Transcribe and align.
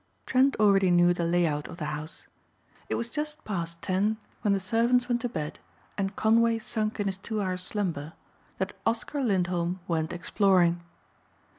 Trent 0.25 0.55
already 0.55 0.89
knew 0.89 1.13
the 1.13 1.25
lay 1.25 1.45
out 1.45 1.67
of 1.67 1.77
the 1.77 1.85
house. 1.93 2.25
It 2.89 2.95
was 2.95 3.07
just 3.07 3.45
past 3.45 3.83
ten 3.83 4.17
when 4.41 4.51
the 4.51 4.59
servants 4.59 5.07
went 5.07 5.21
to 5.21 5.29
bed 5.29 5.59
and 5.95 6.15
Conway 6.15 6.57
sunk 6.57 6.99
in 6.99 7.05
his 7.05 7.19
two 7.19 7.39
hours' 7.39 7.61
slumber 7.61 8.13
that 8.57 8.75
Oscar 8.83 9.21
Lindholm 9.23 9.79
went 9.87 10.11
exploring. 10.11 10.81